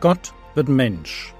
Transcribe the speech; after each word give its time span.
Gott 0.00 0.32
wird 0.54 0.70
Mensch. 0.70 1.34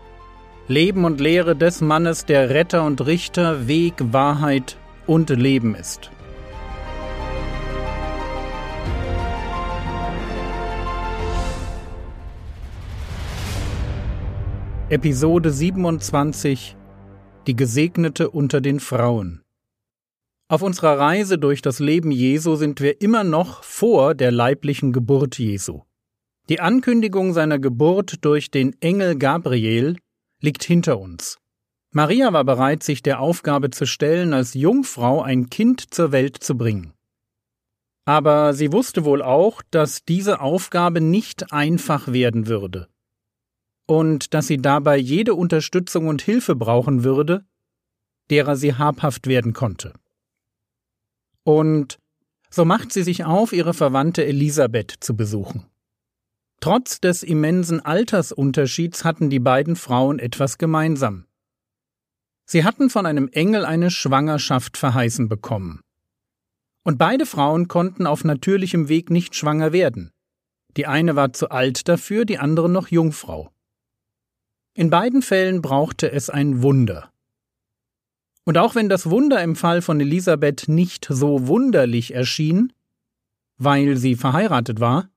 Leben 0.68 1.06
und 1.06 1.18
Lehre 1.18 1.56
des 1.56 1.80
Mannes, 1.80 2.26
der 2.26 2.50
Retter 2.50 2.84
und 2.84 3.06
Richter, 3.06 3.66
Weg, 3.66 3.94
Wahrheit 4.12 4.76
und 5.06 5.30
Leben 5.30 5.74
ist. 5.74 6.10
Episode 14.90 15.50
27 15.50 16.76
Die 17.46 17.56
Gesegnete 17.56 18.28
unter 18.28 18.60
den 18.60 18.78
Frauen 18.78 19.42
Auf 20.48 20.60
unserer 20.60 20.98
Reise 20.98 21.38
durch 21.38 21.62
das 21.62 21.78
Leben 21.78 22.10
Jesu 22.10 22.56
sind 22.56 22.82
wir 22.82 23.00
immer 23.00 23.24
noch 23.24 23.64
vor 23.64 24.14
der 24.14 24.30
leiblichen 24.30 24.92
Geburt 24.92 25.38
Jesu. 25.38 25.84
Die 26.48 26.60
Ankündigung 26.60 27.32
seiner 27.32 27.58
Geburt 27.58 28.24
durch 28.24 28.50
den 28.50 28.80
Engel 28.80 29.16
Gabriel 29.16 29.96
liegt 30.40 30.64
hinter 30.64 30.98
uns. 30.98 31.38
Maria 31.92 32.32
war 32.32 32.44
bereit, 32.44 32.82
sich 32.82 33.02
der 33.02 33.20
Aufgabe 33.20 33.70
zu 33.70 33.86
stellen, 33.86 34.32
als 34.32 34.54
Jungfrau 34.54 35.22
ein 35.22 35.50
Kind 35.50 35.92
zur 35.92 36.12
Welt 36.12 36.36
zu 36.42 36.56
bringen. 36.56 36.92
Aber 38.04 38.54
sie 38.54 38.72
wusste 38.72 39.04
wohl 39.04 39.22
auch, 39.22 39.62
dass 39.70 40.04
diese 40.04 40.40
Aufgabe 40.40 41.00
nicht 41.00 41.52
einfach 41.52 42.08
werden 42.12 42.46
würde 42.46 42.88
und 43.90 44.34
dass 44.34 44.46
sie 44.46 44.58
dabei 44.58 44.96
jede 44.96 45.34
Unterstützung 45.34 46.06
und 46.06 46.22
Hilfe 46.22 46.54
brauchen 46.54 47.02
würde, 47.02 47.44
derer 48.30 48.54
sie 48.54 48.74
habhaft 48.74 49.26
werden 49.26 49.52
konnte. 49.52 49.94
Und 51.42 51.98
so 52.50 52.64
macht 52.64 52.92
sie 52.92 53.02
sich 53.02 53.24
auf, 53.24 53.52
ihre 53.52 53.74
Verwandte 53.74 54.24
Elisabeth 54.24 54.94
zu 55.00 55.16
besuchen. 55.16 55.66
Trotz 56.60 57.00
des 57.00 57.22
immensen 57.22 57.80
Altersunterschieds 57.80 59.04
hatten 59.04 59.30
die 59.30 59.38
beiden 59.38 59.76
Frauen 59.76 60.18
etwas 60.18 60.58
gemeinsam. 60.58 61.24
Sie 62.44 62.64
hatten 62.64 62.90
von 62.90 63.06
einem 63.06 63.28
Engel 63.28 63.64
eine 63.64 63.90
Schwangerschaft 63.90 64.76
verheißen 64.76 65.28
bekommen. 65.28 65.80
Und 66.82 66.98
beide 66.98 67.24
Frauen 67.24 67.68
konnten 67.68 68.06
auf 68.06 68.24
natürlichem 68.24 68.88
Weg 68.88 69.08
nicht 69.08 69.34
schwanger 69.34 69.72
werden. 69.72 70.10
Die 70.76 70.86
eine 70.86 71.16
war 71.16 71.32
zu 71.32 71.48
alt 71.50 71.88
dafür, 71.88 72.24
die 72.26 72.38
andere 72.38 72.68
noch 72.68 72.88
Jungfrau. 72.88 73.50
In 74.74 74.90
beiden 74.90 75.22
Fällen 75.22 75.62
brauchte 75.62 76.12
es 76.12 76.28
ein 76.28 76.62
Wunder. 76.62 77.10
Und 78.44 78.58
auch 78.58 78.74
wenn 78.74 78.88
das 78.88 79.08
Wunder 79.08 79.42
im 79.42 79.56
Fall 79.56 79.80
von 79.80 80.00
Elisabeth 80.00 80.68
nicht 80.68 81.06
so 81.08 81.46
wunderlich 81.46 82.14
erschien, 82.14 82.72
weil 83.56 83.96
sie 83.96 84.16
verheiratet 84.16 84.80
war, 84.80 85.08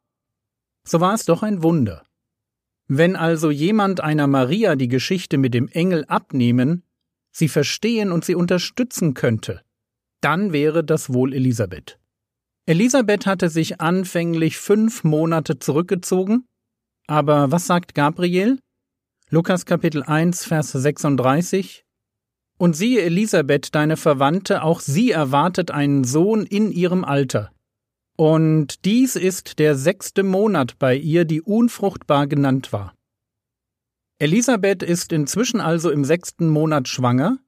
so 0.87 0.99
war 0.99 1.13
es 1.13 1.25
doch 1.25 1.43
ein 1.43 1.63
Wunder. 1.63 2.05
Wenn 2.87 3.15
also 3.15 3.49
jemand 3.49 4.01
einer 4.01 4.27
Maria 4.27 4.75
die 4.75 4.89
Geschichte 4.89 5.37
mit 5.37 5.53
dem 5.53 5.67
Engel 5.69 6.05
abnehmen, 6.05 6.83
sie 7.31 7.47
verstehen 7.47 8.11
und 8.11 8.25
sie 8.25 8.35
unterstützen 8.35 9.13
könnte, 9.13 9.61
dann 10.21 10.53
wäre 10.53 10.83
das 10.83 11.13
wohl 11.13 11.33
Elisabeth. 11.33 11.99
Elisabeth 12.65 13.25
hatte 13.25 13.49
sich 13.49 13.81
anfänglich 13.81 14.57
fünf 14.57 15.03
Monate 15.03 15.59
zurückgezogen, 15.59 16.45
aber 17.07 17.51
was 17.51 17.67
sagt 17.67 17.95
Gabriel? 17.95 18.59
Lukas 19.29 19.65
Kapitel 19.65 20.03
1, 20.03 20.45
Vers 20.45 20.71
36 20.71 21.83
Und 22.57 22.75
siehe 22.75 23.01
Elisabeth, 23.01 23.73
deine 23.75 23.97
Verwandte, 23.97 24.63
auch 24.63 24.79
sie 24.79 25.11
erwartet 25.11 25.71
einen 25.71 26.03
Sohn 26.03 26.45
in 26.45 26.71
ihrem 26.71 27.03
Alter, 27.03 27.52
und 28.15 28.85
dies 28.85 29.15
ist 29.15 29.59
der 29.59 29.75
sechste 29.75 30.23
Monat 30.23 30.77
bei 30.79 30.95
ihr, 30.95 31.25
die 31.25 31.41
unfruchtbar 31.41 32.27
genannt 32.27 32.71
war. 32.71 32.93
Elisabeth 34.19 34.83
ist 34.83 35.11
inzwischen 35.11 35.59
also 35.59 35.91
im 35.91 36.05
sechsten 36.05 36.47
Monat 36.47 36.87
schwanger, 36.87 37.39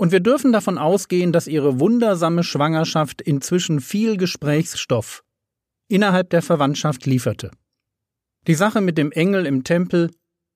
und 0.00 0.12
wir 0.12 0.20
dürfen 0.20 0.52
davon 0.52 0.78
ausgehen, 0.78 1.32
dass 1.32 1.48
ihre 1.48 1.80
wundersame 1.80 2.44
Schwangerschaft 2.44 3.20
inzwischen 3.20 3.80
viel 3.80 4.16
Gesprächsstoff 4.16 5.24
innerhalb 5.88 6.30
der 6.30 6.42
Verwandtschaft 6.42 7.04
lieferte. 7.04 7.50
Die 8.46 8.54
Sache 8.54 8.80
mit 8.80 8.96
dem 8.96 9.10
Engel 9.10 9.44
im 9.44 9.64
Tempel, 9.64 10.10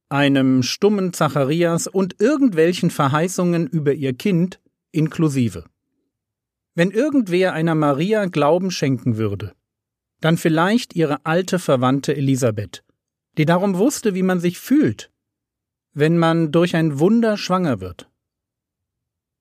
einem 0.08 0.62
stummen 0.62 1.12
Zacharias 1.12 1.88
und 1.88 2.20
irgendwelchen 2.20 2.90
Verheißungen 2.90 3.66
über 3.66 3.92
ihr 3.94 4.12
Kind 4.12 4.60
inklusive. 4.92 5.64
Wenn 6.74 6.90
irgendwer 6.90 7.52
einer 7.52 7.74
Maria 7.74 8.24
Glauben 8.26 8.70
schenken 8.70 9.18
würde, 9.18 9.54
dann 10.20 10.38
vielleicht 10.38 10.94
ihre 10.94 11.26
alte 11.26 11.58
Verwandte 11.58 12.16
Elisabeth, 12.16 12.82
die 13.36 13.44
darum 13.44 13.76
wusste, 13.76 14.14
wie 14.14 14.22
man 14.22 14.40
sich 14.40 14.58
fühlt, 14.58 15.10
wenn 15.92 16.16
man 16.16 16.50
durch 16.50 16.74
ein 16.74 16.98
Wunder 16.98 17.36
schwanger 17.36 17.80
wird. 17.80 18.08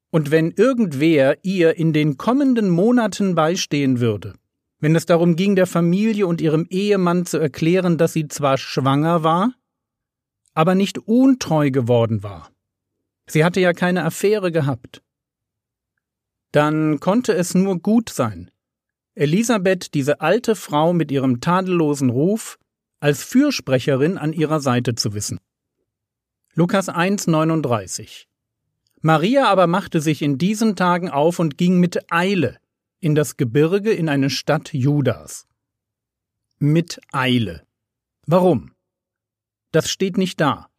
Und 0.09 0.29
wenn 0.29 0.51
irgendwer 0.51 1.37
ihr 1.43 1.77
in 1.77 1.93
den 1.93 2.17
kommenden 2.17 2.69
Monaten 2.69 3.33
beistehen 3.33 4.01
würde, 4.01 4.33
wenn 4.79 4.95
es 4.95 5.05
darum 5.05 5.37
ging, 5.37 5.55
der 5.55 5.67
Familie 5.67 6.27
und 6.27 6.41
ihrem 6.41 6.65
Ehemann 6.69 7.25
zu 7.25 7.37
erklären, 7.37 7.97
dass 7.97 8.11
sie 8.11 8.27
zwar 8.27 8.57
schwanger 8.57 9.23
war, 9.23 9.53
aber 10.53 10.75
nicht 10.75 10.97
untreu 10.97 11.71
geworden 11.71 12.23
war. 12.23 12.51
Sie 13.25 13.45
hatte 13.45 13.61
ja 13.61 13.71
keine 13.71 14.03
Affäre 14.03 14.51
gehabt 14.51 15.01
dann 16.51 16.99
konnte 16.99 17.33
es 17.33 17.53
nur 17.53 17.79
gut 17.79 18.09
sein, 18.09 18.51
Elisabeth, 19.13 19.93
diese 19.93 20.21
alte 20.21 20.55
Frau 20.55 20.93
mit 20.93 21.11
ihrem 21.11 21.41
tadellosen 21.41 22.09
Ruf, 22.09 22.57
als 23.01 23.23
Fürsprecherin 23.23 24.17
an 24.17 24.31
ihrer 24.31 24.61
Seite 24.61 24.95
zu 24.95 25.13
wissen. 25.13 25.39
Lukas 26.53 26.87
1,39 26.87 28.25
Maria 29.01 29.47
aber 29.47 29.67
machte 29.67 29.99
sich 29.99 30.21
in 30.21 30.37
diesen 30.37 30.75
Tagen 30.75 31.09
auf 31.09 31.39
und 31.39 31.57
ging 31.57 31.79
mit 31.79 32.11
Eile 32.11 32.57
in 32.99 33.15
das 33.15 33.35
Gebirge 33.35 33.91
in 33.91 34.07
eine 34.07 34.29
Stadt 34.29 34.73
Judas. 34.73 35.47
Mit 36.59 37.01
Eile. 37.11 37.65
Warum? 38.27 38.73
Das 39.71 39.89
steht 39.89 40.17
nicht 40.17 40.39
da. 40.39 40.69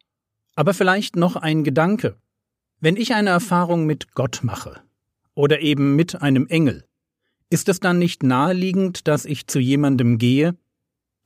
Aber 0.55 0.73
vielleicht 0.73 1.17
noch 1.17 1.35
ein 1.35 1.63
Gedanke. 1.63 2.17
Wenn 2.79 2.95
ich 2.95 3.13
eine 3.13 3.31
Erfahrung 3.31 3.85
mit 3.85 4.13
Gott 4.13 4.39
mache, 4.43 4.81
oder 5.35 5.61
eben 5.61 5.95
mit 5.95 6.21
einem 6.21 6.47
Engel, 6.47 6.85
ist 7.49 7.69
es 7.69 7.79
dann 7.79 7.99
nicht 7.99 8.23
naheliegend, 8.23 9.07
dass 9.07 9.25
ich 9.25 9.47
zu 9.47 9.59
jemandem 9.59 10.17
gehe, 10.17 10.57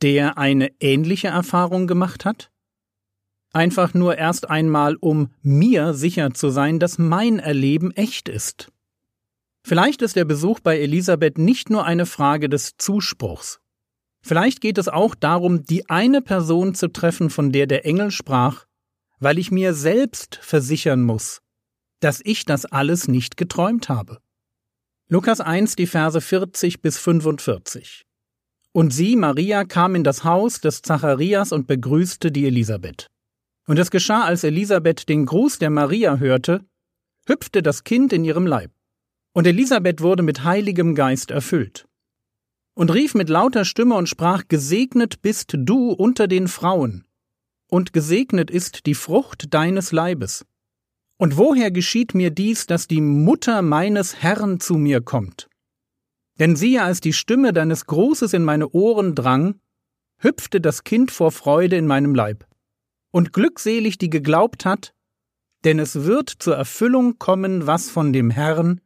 der 0.02 0.38
eine 0.38 0.72
ähnliche 0.80 1.30
Erfahrung 1.30 1.88
gemacht 1.88 2.26
hat? 2.26 2.52
Einfach 3.54 3.94
nur 3.94 4.18
erst 4.18 4.50
einmal, 4.50 4.98
um 4.98 5.32
mir 5.42 5.94
sicher 5.94 6.34
zu 6.34 6.50
sein, 6.50 6.80
dass 6.80 6.98
mein 6.98 7.40
Erleben 7.40 7.92
echt 7.92 8.30
ist. 8.30 8.72
Vielleicht 9.64 10.02
ist 10.02 10.16
der 10.16 10.26
Besuch 10.26 10.60
bei 10.60 10.80
Elisabeth 10.80 11.38
nicht 11.38 11.70
nur 11.70 11.86
eine 11.86 12.06
Frage 12.06 12.50
des 12.50 12.78
Zuspruchs. 12.78 13.60
Vielleicht 14.22 14.62
geht 14.62 14.78
es 14.78 14.88
auch 14.88 15.16
darum, 15.16 15.64
die 15.64 15.90
eine 15.90 16.22
Person 16.22 16.76
zu 16.76 16.90
treffen, 16.90 17.30
von 17.30 17.52
der 17.52 17.68
der 17.68 17.86
Engel 17.86 18.12
sprach, 18.12 18.66
weil 19.20 19.38
ich 19.40 19.52
mir 19.52 19.74
selbst 19.74 20.40
versichern 20.42 21.04
muss, 21.04 21.42
dass 22.00 22.22
ich 22.24 22.46
das 22.46 22.66
alles 22.66 23.08
nicht 23.08 23.38
geträumt 23.38 23.90
habe. 23.90 24.20
Lukas 25.10 25.40
1, 25.40 25.76
die 25.76 25.88
Verse 25.88 26.20
40 26.20 26.82
bis 26.82 26.98
45. 26.98 28.06
Und 28.74 28.94
sie, 28.94 29.16
Maria, 29.16 29.64
kam 29.64 29.96
in 29.96 30.04
das 30.04 30.24
Haus 30.24 30.62
des 30.62 30.82
Zacharias 30.82 31.52
und 31.52 31.66
begrüßte 31.66 32.32
die 32.32 32.46
Elisabeth. 32.46 33.08
Und 33.68 33.80
es 33.80 33.90
geschah, 33.90 34.24
als 34.24 34.44
Elisabeth 34.44 35.10
den 35.10 35.26
Gruß 35.26 35.60
der 35.60 35.70
Maria 35.70 36.18
hörte, 36.18 36.66
hüpfte 37.26 37.62
das 37.62 37.84
Kind 37.84 38.14
in 38.14 38.24
ihrem 38.24 38.46
Leib. 38.46 38.72
Und 39.34 39.48
Elisabeth 39.48 40.02
wurde 40.02 40.24
mit 40.24 40.44
heiligem 40.44 40.96
Geist 40.96 41.32
erfüllt. 41.32 41.88
Und 42.74 42.94
rief 42.94 43.16
mit 43.16 43.30
lauter 43.30 43.66
Stimme 43.66 43.96
und 43.96 44.08
sprach, 44.08 44.44
Gesegnet 44.48 45.22
bist 45.22 45.54
du 45.58 45.92
unter 45.92 46.28
den 46.28 46.48
Frauen, 46.48 47.06
und 47.70 47.92
gesegnet 47.92 48.50
ist 48.50 48.86
die 48.86 48.96
Frucht 48.96 49.54
deines 49.54 49.92
Leibes. 49.92 50.46
Und 51.18 51.38
woher 51.38 51.72
geschieht 51.72 52.14
mir 52.14 52.30
dies, 52.30 52.68
dass 52.68 52.88
die 52.88 53.02
Mutter 53.02 53.62
meines 53.62 54.22
Herrn 54.22 54.60
zu 54.60 54.76
mir 54.76 55.02
kommt? 55.02 55.50
Denn 56.40 56.56
siehe, 56.56 56.84
als 56.84 57.02
die 57.02 57.14
Stimme 57.14 57.54
deines 57.54 57.88
Grußes 57.88 58.34
in 58.34 58.44
meine 58.44 58.70
Ohren 58.70 59.16
drang, 59.16 59.60
hüpfte 60.20 60.62
das 60.62 60.84
Kind 60.84 61.12
vor 61.12 61.32
Freude 61.32 61.76
in 61.76 61.88
meinem 61.88 62.14
Leib. 62.14 62.46
Und 63.12 63.34
glückselig, 63.34 63.98
die 63.98 64.12
geglaubt 64.12 64.66
hat, 64.66 64.94
denn 65.64 65.80
es 65.80 66.04
wird 66.04 66.30
zur 66.30 66.56
Erfüllung 66.56 67.18
kommen, 67.18 67.66
was 67.66 67.90
von 67.90 68.14
dem 68.14 68.30
Herrn 68.30 68.82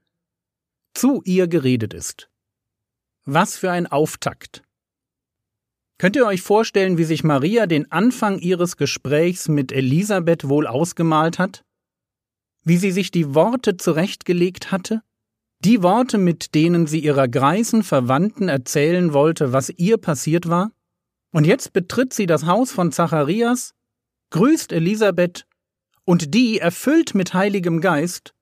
zu 0.94 1.22
ihr 1.26 1.48
geredet 1.48 1.94
ist. 1.94 2.30
Was 3.26 3.58
für 3.58 3.72
ein 3.72 3.88
Auftakt. 3.88 4.64
Könnt 5.98 6.16
ihr 6.16 6.26
euch 6.26 6.42
vorstellen, 6.42 6.98
wie 6.98 7.04
sich 7.04 7.24
Maria 7.24 7.68
den 7.68 7.92
Anfang 7.92 8.40
ihres 8.40 8.78
Gesprächs 8.78 9.48
mit 9.50 9.72
Elisabeth 9.72 10.48
wohl 10.48 10.66
ausgemalt 10.66 11.38
hat? 11.38 11.64
Wie 12.64 12.78
sie 12.78 12.92
sich 12.92 13.12
die 13.12 13.34
Worte 13.34 13.78
zurechtgelegt 13.78 14.72
hatte? 14.72 15.02
Die 15.64 15.84
Worte, 15.84 16.18
mit 16.18 16.56
denen 16.56 16.88
sie 16.88 17.00
ihrer 17.00 17.28
greisen 17.28 17.84
Verwandten 17.84 18.50
erzählen 18.50 19.14
wollte, 19.14 19.54
was 19.54 19.70
ihr 19.70 19.98
passiert 19.98 20.50
war? 20.50 20.72
Und 21.32 21.46
jetzt 21.46 21.74
betritt 21.74 22.14
sie 22.14 22.26
das 22.26 22.46
Haus 22.46 22.72
von 22.72 22.92
Zacharias, 22.92 23.74
grüßt 24.32 24.72
Elisabeth, 24.72 25.46
und 26.04 26.34
die, 26.34 26.58
erfüllt 26.58 27.14
mit 27.14 27.34
heiligem 27.34 27.80
Geist, 27.80 28.34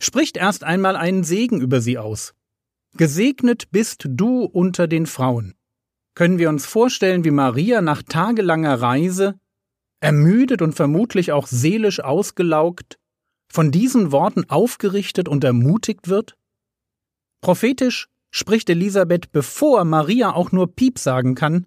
spricht 0.00 0.36
erst 0.36 0.62
einmal 0.62 0.94
einen 0.96 1.24
Segen 1.24 1.60
über 1.60 1.80
sie 1.80 1.98
aus. 1.98 2.34
Gesegnet 2.96 3.70
bist 3.72 4.06
du 4.08 4.44
unter 4.44 4.86
den 4.86 5.06
Frauen. 5.06 5.54
Können 6.14 6.38
wir 6.38 6.48
uns 6.48 6.66
vorstellen, 6.66 7.24
wie 7.24 7.30
Maria 7.30 7.82
nach 7.82 8.02
tagelanger 8.02 8.80
Reise, 8.80 9.38
ermüdet 10.00 10.62
und 10.62 10.74
vermutlich 10.74 11.32
auch 11.32 11.46
seelisch 11.46 12.00
ausgelaugt, 12.00 12.99
von 13.50 13.70
diesen 13.70 14.12
Worten 14.12 14.48
aufgerichtet 14.48 15.28
und 15.28 15.44
ermutigt 15.44 16.08
wird? 16.08 16.36
Prophetisch 17.40 18.08
spricht 18.30 18.70
Elisabeth, 18.70 19.32
bevor 19.32 19.84
Maria 19.84 20.32
auch 20.32 20.52
nur 20.52 20.74
Piep 20.74 20.98
sagen 20.98 21.34
kann, 21.34 21.66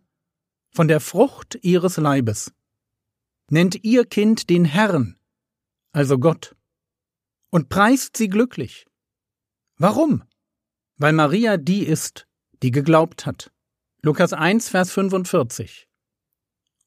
von 0.72 0.88
der 0.88 1.00
Frucht 1.00 1.60
ihres 1.62 1.98
Leibes. 1.98 2.54
Nennt 3.50 3.84
ihr 3.84 4.06
Kind 4.06 4.50
den 4.50 4.66
Herrn, 4.66 5.18
also 5.92 6.18
Gott, 6.18 6.56
und 7.50 7.70
preist 7.70 8.18
sie 8.18 8.30
glücklich. 8.30 8.88
Warum? 9.78 10.24
Weil 10.98 11.14
Maria 11.14 11.58
die 11.58 11.84
ist, 11.84 12.28
die 12.62 12.72
geglaubt 12.72 13.26
hat. 13.26 13.52
Lukas 14.02 14.34
1, 14.34 14.70
Vers 14.70 14.92
45. 14.92 15.88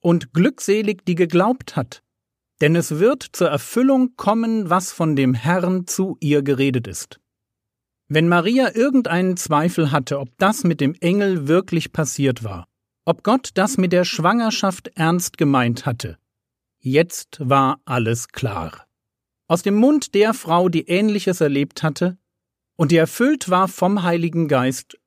Und 0.01 0.33
glückselig, 0.33 1.05
die 1.05 1.15
geglaubt 1.15 1.77
hat, 1.77 2.03
denn 2.61 2.77
es 2.77 2.99
wird 2.99 3.23
zur 3.33 3.49
Erfüllung 3.49 4.17
kommen, 4.17 4.71
was 4.71 4.93
von 4.93 5.17
dem 5.17 5.35
Herrn 5.35 5.87
zu 5.87 6.17
ihr 6.21 6.43
geredet 6.43 6.87
ist. 6.87 7.21
Wenn 8.09 8.29
Maria 8.29 8.75
irgendeinen 8.75 9.37
Zweifel 9.37 9.91
hatte, 9.91 10.21
ob 10.21 10.29
das 10.39 10.65
mit 10.65 10.81
dem 10.81 10.95
Engel 11.01 11.49
wirklich 11.49 11.93
passiert 11.93 12.45
war, 12.45 12.67
ob 13.05 13.23
Gott 13.23 13.51
das 13.55 13.79
mit 13.79 13.93
der 13.93 14.05
Schwangerschaft 14.05 14.93
ernst 14.95 15.39
gemeint 15.39 15.87
hatte, 15.87 16.19
jetzt 16.79 17.39
war 17.41 17.81
alles 17.85 18.29
klar 18.29 18.87
aus 19.49 19.63
dem 19.63 19.77
Mund 19.77 20.15
der 20.15 20.35
Frau, 20.35 20.69
die 20.69 20.89
Ähnliches 20.89 21.41
erlebt 21.41 21.83
hatte 21.83 22.19
und 22.77 22.91
die 22.91 22.97
erfüllt 22.97 23.49
war 23.49 23.69
vom 23.69 24.03
Heiligen 24.03 24.49
Geist, 24.49 24.99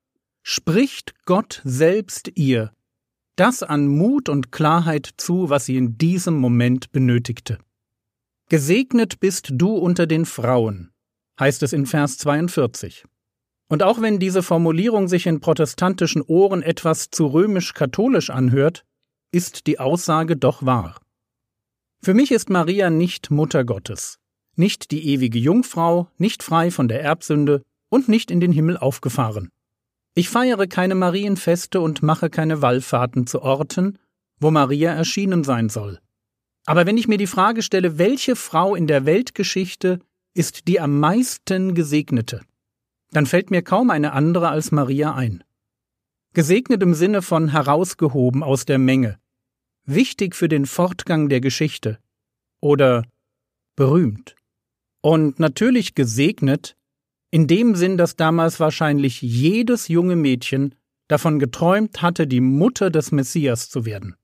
spricht 0.41 1.13
Gott 1.25 1.61
selbst 1.65 2.31
ihr 2.35 2.71
das 3.39 3.63
an 3.63 3.87
Mut 3.87 4.29
und 4.29 4.51
Klarheit 4.51 5.09
zu, 5.17 5.49
was 5.49 5.65
sie 5.65 5.77
in 5.77 5.97
diesem 5.97 6.37
Moment 6.37 6.91
benötigte. 6.91 7.57
Gesegnet 8.49 9.19
bist 9.19 9.49
du 9.51 9.75
unter 9.75 10.07
den 10.07 10.25
Frauen, 10.25 10.91
heißt 11.39 11.63
es 11.63 11.73
in 11.73 11.85
Vers 11.85 12.17
42. 12.17 13.05
Und 13.69 13.83
auch 13.83 14.01
wenn 14.01 14.19
diese 14.19 14.41
Formulierung 14.41 15.07
sich 15.07 15.27
in 15.27 15.39
protestantischen 15.39 16.21
Ohren 16.23 16.63
etwas 16.63 17.11
zu 17.11 17.27
römisch-katholisch 17.27 18.29
anhört, 18.29 18.83
ist 19.31 19.67
die 19.67 19.79
Aussage 19.79 20.35
doch 20.35 20.65
wahr. 20.65 20.99
Für 22.01 22.13
mich 22.13 22.31
ist 22.31 22.49
Maria 22.49 22.89
nicht 22.89 23.29
Mutter 23.29 23.63
Gottes 23.63 24.19
nicht 24.59 24.91
die 24.91 25.07
ewige 25.07 25.39
Jungfrau, 25.39 26.09
nicht 26.17 26.43
frei 26.43 26.69
von 26.69 26.87
der 26.87 27.01
Erbsünde 27.01 27.63
und 27.87 28.09
nicht 28.09 28.29
in 28.29 28.41
den 28.41 28.51
Himmel 28.51 28.77
aufgefahren. 28.77 29.49
Ich 30.15 30.29
feiere 30.29 30.67
keine 30.67 30.95
Marienfeste 30.95 31.79
und 31.81 32.03
mache 32.03 32.29
keine 32.29 32.61
Wallfahrten 32.61 33.27
zu 33.27 33.41
Orten, 33.41 33.97
wo 34.39 34.51
Maria 34.51 34.93
erschienen 34.93 35.43
sein 35.43 35.69
soll. 35.69 35.99
Aber 36.65 36.85
wenn 36.85 36.97
ich 36.97 37.07
mir 37.07 37.17
die 37.17 37.27
Frage 37.27 37.61
stelle, 37.61 37.97
welche 37.97 38.35
Frau 38.35 38.75
in 38.75 38.87
der 38.87 39.05
Weltgeschichte 39.05 39.99
ist 40.33 40.67
die 40.67 40.79
am 40.79 40.99
meisten 40.99 41.73
gesegnete, 41.73 42.41
dann 43.11 43.25
fällt 43.25 43.49
mir 43.51 43.61
kaum 43.61 43.89
eine 43.89 44.13
andere 44.13 44.49
als 44.49 44.71
Maria 44.71 45.15
ein. 45.15 45.43
Gesegnet 46.33 46.83
im 46.83 46.93
Sinne 46.93 47.21
von 47.21 47.49
herausgehoben 47.49 48.43
aus 48.43 48.65
der 48.65 48.77
Menge, 48.77 49.19
wichtig 49.85 50.35
für 50.35 50.47
den 50.47 50.65
Fortgang 50.65 51.27
der 51.27 51.41
Geschichte 51.41 51.97
oder 52.61 53.03
berühmt. 53.75 54.35
Und 55.01 55.39
natürlich 55.39 55.95
gesegnet, 55.95 56.75
in 57.31 57.47
dem 57.47 57.75
Sinn, 57.75 57.97
dass 57.97 58.15
damals 58.15 58.59
wahrscheinlich 58.59 59.21
jedes 59.21 59.87
junge 59.87 60.15
Mädchen 60.15 60.75
davon 61.07 61.39
geträumt 61.39 62.01
hatte, 62.01 62.27
die 62.27 62.41
Mutter 62.41 62.89
des 62.89 63.11
Messias 63.11 63.69
zu 63.69 63.85
werden. 63.85 64.15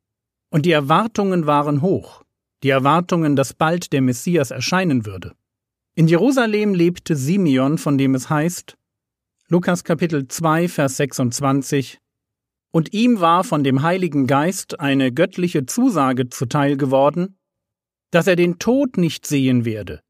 Und 0.49 0.65
die 0.65 0.71
Erwartungen 0.71 1.45
waren 1.45 1.81
hoch, 1.81 2.23
die 2.63 2.69
Erwartungen, 2.69 3.35
dass 3.35 3.53
bald 3.53 3.93
der 3.93 4.01
Messias 4.01 4.51
erscheinen 4.51 5.05
würde. 5.05 5.33
In 5.95 6.07
Jerusalem 6.07 6.73
lebte 6.73 7.15
Simeon, 7.15 7.77
von 7.77 7.97
dem 7.97 8.15
es 8.15 8.29
heißt, 8.29 8.77
Lukas 9.47 9.83
Kapitel 9.83 10.27
2, 10.27 10.67
Vers 10.67 10.97
26, 10.97 11.99
und 12.71 12.93
ihm 12.93 13.21
war 13.21 13.43
von 13.43 13.63
dem 13.63 13.83
Heiligen 13.83 14.27
Geist 14.27 14.79
eine 14.79 15.13
göttliche 15.13 15.65
Zusage 15.65 16.29
zuteil 16.29 16.75
geworden, 16.75 17.37
dass 18.11 18.27
er 18.27 18.35
den 18.35 18.59
Tod 18.59 18.97
nicht 18.97 19.25
sehen 19.25 19.63
werde, 19.63 20.01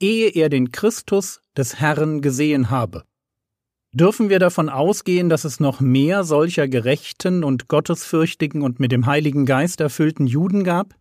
ehe 0.00 0.30
er 0.30 0.48
den 0.48 0.72
Christus 0.72 1.40
des 1.56 1.78
Herrn 1.78 2.22
gesehen 2.22 2.70
habe. 2.70 3.04
Dürfen 3.92 4.28
wir 4.28 4.38
davon 4.38 4.68
ausgehen, 4.68 5.28
dass 5.28 5.44
es 5.44 5.58
noch 5.58 5.80
mehr 5.80 6.22
solcher 6.22 6.68
gerechten 6.68 7.42
und 7.42 7.68
gottesfürchtigen 7.68 8.62
und 8.62 8.78
mit 8.78 8.92
dem 8.92 9.06
Heiligen 9.06 9.46
Geist 9.46 9.80
erfüllten 9.80 10.26
Juden 10.26 10.62
gab? 10.62 10.94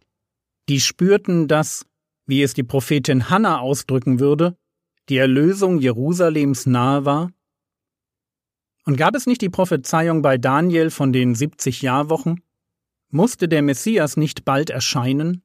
Die 0.70 0.80
spürten, 0.80 1.48
dass, 1.48 1.86
wie 2.26 2.42
es 2.42 2.54
die 2.56 2.64
Prophetin 2.64 3.30
Hannah 3.30 3.60
ausdrücken 3.60 4.20
würde, 4.20 4.56
die 5.08 5.18
Erlösung 5.18 5.80
Jerusalems 5.80 6.66
nahe 6.66 7.06
war? 7.06 7.32
Und 8.86 8.98
gab 8.98 9.16
es 9.16 9.28
nicht 9.28 9.42
die 9.42 9.50
Prophezeiung 9.50 10.24
bei 10.24 10.40
Daniel 10.40 10.90
von 10.90 11.14
den 11.14 11.36
70 11.36 11.84
Jahrwochen? 11.84 12.42
Musste 13.12 13.48
der 13.48 13.62
Messias 13.62 14.18
nicht 14.18 14.46
bald 14.46 14.72
erscheinen? 14.72 15.44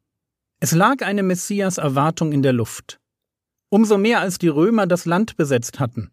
Es 0.61 0.73
lag 0.73 1.03
eine 1.03 1.23
Messias-Erwartung 1.23 2.33
in 2.33 2.43
der 2.43 2.55
Luft 2.55 3.01
umso 3.75 3.99
mehr 3.99 4.21
als 4.21 4.39
die 4.39 4.47
Römer 4.47 4.87
das 4.87 5.05
Land 5.05 5.37
besetzt 5.37 5.81
hatten. 5.81 6.13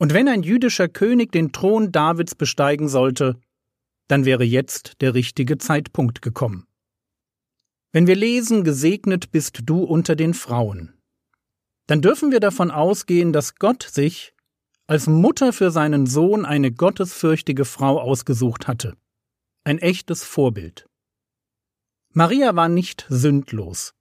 Und 0.00 0.14
wenn 0.14 0.26
ein 0.26 0.42
jüdischer 0.42 0.88
König 0.88 1.30
den 1.30 1.52
Thron 1.52 1.92
Davids 1.92 2.34
besteigen 2.34 2.88
sollte, 2.88 3.38
dann 4.08 4.24
wäre 4.24 4.42
jetzt 4.42 5.00
der 5.00 5.14
richtige 5.14 5.58
Zeitpunkt 5.58 6.22
gekommen. 6.22 6.66
Wenn 7.92 8.08
wir 8.08 8.16
lesen, 8.16 8.64
gesegnet 8.64 9.30
bist 9.30 9.60
du 9.62 9.84
unter 9.84 10.16
den 10.16 10.34
Frauen, 10.34 10.92
dann 11.86 12.02
dürfen 12.02 12.32
wir 12.32 12.40
davon 12.40 12.72
ausgehen, 12.72 13.32
dass 13.32 13.54
Gott 13.54 13.84
sich 13.84 14.34
als 14.88 15.06
Mutter 15.06 15.52
für 15.52 15.70
seinen 15.70 16.04
Sohn 16.04 16.44
eine 16.44 16.72
gottesfürchtige 16.72 17.64
Frau 17.64 18.00
ausgesucht 18.00 18.66
hatte. 18.66 18.96
Ein 19.62 19.78
echtes 19.78 20.24
Vorbild. 20.24 20.88
Maria 22.12 22.56
war 22.56 22.68
nicht 22.68 23.06
sündlos. 23.08 23.94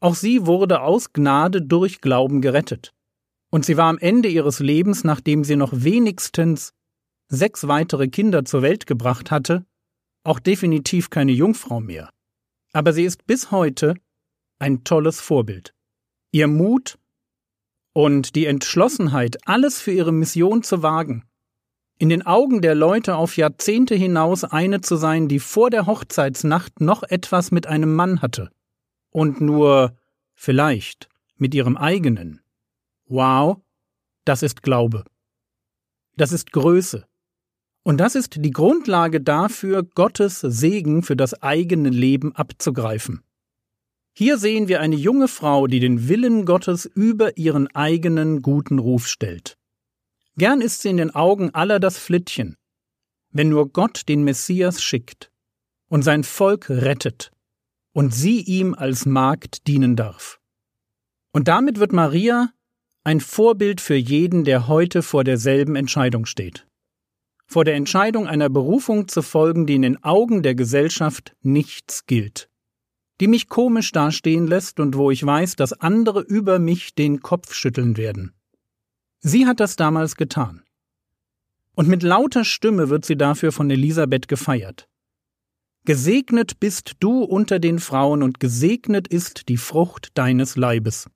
Auch 0.00 0.14
sie 0.14 0.46
wurde 0.46 0.82
aus 0.82 1.12
Gnade 1.12 1.62
durch 1.62 2.00
Glauben 2.00 2.40
gerettet. 2.40 2.92
Und 3.50 3.64
sie 3.64 3.76
war 3.76 3.88
am 3.88 3.98
Ende 3.98 4.28
ihres 4.28 4.60
Lebens, 4.60 5.04
nachdem 5.04 5.44
sie 5.44 5.56
noch 5.56 5.72
wenigstens 5.72 6.74
sechs 7.28 7.66
weitere 7.66 8.08
Kinder 8.08 8.44
zur 8.44 8.62
Welt 8.62 8.86
gebracht 8.86 9.30
hatte, 9.30 9.64
auch 10.24 10.38
definitiv 10.38 11.10
keine 11.10 11.32
Jungfrau 11.32 11.80
mehr. 11.80 12.10
Aber 12.72 12.92
sie 12.92 13.04
ist 13.04 13.26
bis 13.26 13.50
heute 13.50 13.94
ein 14.58 14.84
tolles 14.84 15.20
Vorbild. 15.20 15.72
Ihr 16.32 16.48
Mut 16.48 16.98
und 17.92 18.34
die 18.34 18.46
Entschlossenheit, 18.46 19.38
alles 19.46 19.80
für 19.80 19.92
ihre 19.92 20.12
Mission 20.12 20.62
zu 20.62 20.82
wagen, 20.82 21.24
in 21.98 22.10
den 22.10 22.26
Augen 22.26 22.60
der 22.60 22.74
Leute 22.74 23.16
auf 23.16 23.38
Jahrzehnte 23.38 23.94
hinaus 23.94 24.44
eine 24.44 24.82
zu 24.82 24.96
sein, 24.96 25.28
die 25.28 25.38
vor 25.38 25.70
der 25.70 25.86
Hochzeitsnacht 25.86 26.80
noch 26.80 27.02
etwas 27.02 27.50
mit 27.52 27.66
einem 27.66 27.94
Mann 27.94 28.20
hatte, 28.20 28.50
und 29.10 29.40
nur 29.40 29.96
vielleicht 30.34 31.08
mit 31.36 31.54
ihrem 31.54 31.76
eigenen. 31.76 32.40
Wow, 33.06 33.58
das 34.24 34.42
ist 34.42 34.62
Glaube. 34.62 35.04
Das 36.16 36.32
ist 36.32 36.52
Größe. 36.52 37.06
Und 37.82 37.98
das 37.98 38.16
ist 38.16 38.44
die 38.44 38.50
Grundlage 38.50 39.20
dafür, 39.20 39.84
Gottes 39.84 40.40
Segen 40.40 41.02
für 41.02 41.14
das 41.14 41.40
eigene 41.42 41.88
Leben 41.88 42.34
abzugreifen. 42.34 43.22
Hier 44.12 44.38
sehen 44.38 44.66
wir 44.66 44.80
eine 44.80 44.96
junge 44.96 45.28
Frau, 45.28 45.66
die 45.66 45.78
den 45.78 46.08
Willen 46.08 46.46
Gottes 46.46 46.86
über 46.86 47.36
ihren 47.36 47.68
eigenen 47.68 48.42
guten 48.42 48.78
Ruf 48.78 49.06
stellt. 49.06 49.56
Gern 50.36 50.60
ist 50.60 50.82
sie 50.82 50.88
in 50.88 50.96
den 50.96 51.14
Augen 51.14 51.54
aller 51.54 51.78
das 51.78 51.98
Flittchen, 51.98 52.56
wenn 53.30 53.50
nur 53.50 53.68
Gott 53.68 54.08
den 54.08 54.24
Messias 54.24 54.82
schickt 54.82 55.30
und 55.88 56.02
sein 56.02 56.24
Volk 56.24 56.68
rettet 56.68 57.30
und 57.96 58.12
sie 58.12 58.42
ihm 58.42 58.74
als 58.74 59.06
Magd 59.06 59.66
dienen 59.66 59.96
darf. 59.96 60.38
Und 61.32 61.48
damit 61.48 61.80
wird 61.80 61.94
Maria 61.94 62.50
ein 63.04 63.20
Vorbild 63.20 63.80
für 63.80 63.94
jeden, 63.94 64.44
der 64.44 64.68
heute 64.68 65.02
vor 65.02 65.24
derselben 65.24 65.76
Entscheidung 65.76 66.26
steht. 66.26 66.66
Vor 67.46 67.64
der 67.64 67.74
Entscheidung 67.74 68.26
einer 68.26 68.50
Berufung 68.50 69.08
zu 69.08 69.22
folgen, 69.22 69.64
die 69.66 69.76
in 69.76 69.80
den 69.80 70.04
Augen 70.04 70.42
der 70.42 70.54
Gesellschaft 70.54 71.34
nichts 71.40 72.04
gilt, 72.04 72.50
die 73.22 73.28
mich 73.28 73.48
komisch 73.48 73.92
dastehen 73.92 74.46
lässt 74.46 74.78
und 74.78 74.94
wo 74.98 75.10
ich 75.10 75.24
weiß, 75.24 75.56
dass 75.56 75.72
andere 75.72 76.20
über 76.20 76.58
mich 76.58 76.94
den 76.94 77.20
Kopf 77.20 77.54
schütteln 77.54 77.96
werden. 77.96 78.34
Sie 79.20 79.46
hat 79.46 79.58
das 79.58 79.74
damals 79.74 80.16
getan. 80.16 80.62
Und 81.74 81.88
mit 81.88 82.02
lauter 82.02 82.44
Stimme 82.44 82.90
wird 82.90 83.06
sie 83.06 83.16
dafür 83.16 83.52
von 83.52 83.70
Elisabeth 83.70 84.28
gefeiert. 84.28 84.86
Gesegnet 85.86 86.58
bist 86.58 86.96
du 86.98 87.22
unter 87.22 87.60
den 87.60 87.78
Frauen 87.78 88.24
und 88.24 88.40
gesegnet 88.40 89.06
ist 89.06 89.48
die 89.48 89.56
Frucht 89.56 90.08
deines 90.14 90.56
Leibes. 90.56 91.08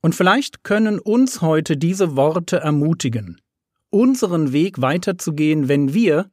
Und 0.00 0.14
vielleicht 0.14 0.64
können 0.64 0.98
uns 0.98 1.42
heute 1.42 1.76
diese 1.76 2.16
Worte 2.16 2.60
ermutigen, 2.60 3.42
unseren 3.90 4.54
Weg 4.54 4.80
weiterzugehen, 4.80 5.68
wenn 5.68 5.92
wir 5.92 6.30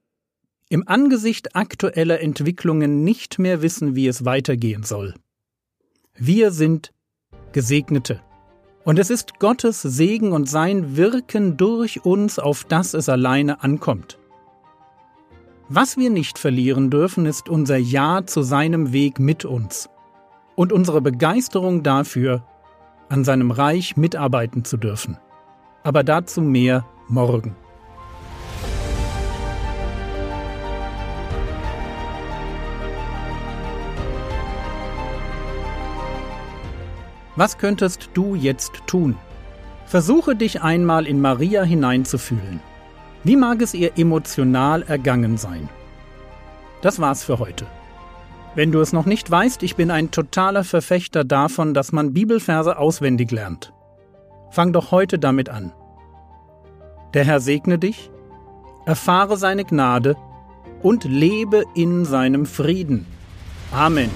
im 0.69 0.87
Angesicht 0.87 1.57
aktueller 1.57 2.21
Entwicklungen 2.21 3.03
nicht 3.03 3.37
mehr 3.37 3.61
wissen, 3.61 3.97
wie 3.97 4.07
es 4.07 4.23
weitergehen 4.23 4.83
soll. 4.83 5.13
Wir 6.15 6.51
sind 6.51 6.93
Gesegnete. 7.51 8.21
Und 8.85 8.97
es 8.97 9.09
ist 9.09 9.39
Gottes 9.39 9.81
Segen 9.81 10.31
und 10.31 10.47
sein 10.47 10.95
Wirken 10.95 11.57
durch 11.57 12.05
uns, 12.05 12.39
auf 12.39 12.63
das 12.63 12.93
es 12.93 13.09
alleine 13.09 13.61
ankommt. 13.61 14.17
Was 15.69 15.97
wir 15.97 16.09
nicht 16.09 16.39
verlieren 16.39 16.89
dürfen, 16.89 17.25
ist 17.25 17.49
unser 17.49 17.75
Ja 17.75 18.25
zu 18.25 18.41
seinem 18.41 18.93
Weg 18.93 19.19
mit 19.19 19.43
uns 19.43 19.89
und 20.55 20.71
unsere 20.71 21.01
Begeisterung 21.01 21.83
dafür, 21.83 22.41
an 23.09 23.25
seinem 23.25 23.51
Reich 23.51 23.97
mitarbeiten 23.97 24.63
zu 24.63 24.77
dürfen. 24.77 25.17
Aber 25.83 26.05
dazu 26.05 26.41
mehr 26.41 26.85
morgen. 27.09 27.53
Was 37.35 37.57
könntest 37.57 38.09
du 38.13 38.35
jetzt 38.35 38.71
tun? 38.87 39.17
Versuche 39.85 40.37
dich 40.37 40.61
einmal 40.61 41.05
in 41.05 41.19
Maria 41.19 41.63
hineinzufühlen. 41.63 42.61
Wie 43.27 43.35
mag 43.35 43.61
es 43.61 43.73
ihr 43.73 43.97
emotional 43.97 44.83
ergangen 44.83 45.35
sein? 45.35 45.67
Das 46.81 47.01
war's 47.01 47.25
für 47.25 47.39
heute. 47.39 47.65
Wenn 48.55 48.71
du 48.71 48.79
es 48.79 48.93
noch 48.93 49.05
nicht 49.05 49.29
weißt, 49.29 49.63
ich 49.63 49.75
bin 49.75 49.91
ein 49.91 50.11
totaler 50.11 50.63
Verfechter 50.63 51.25
davon, 51.25 51.73
dass 51.73 51.91
man 51.91 52.13
Bibelverse 52.13 52.77
auswendig 52.77 53.29
lernt. 53.31 53.73
Fang 54.49 54.71
doch 54.71 54.91
heute 54.91 55.19
damit 55.19 55.49
an. 55.49 55.73
Der 57.13 57.25
Herr 57.25 57.41
segne 57.41 57.77
dich, 57.77 58.09
erfahre 58.85 59.35
seine 59.35 59.65
Gnade 59.65 60.15
und 60.81 61.03
lebe 61.03 61.65
in 61.75 62.05
seinem 62.05 62.45
Frieden. 62.45 63.05
Amen. 63.73 64.09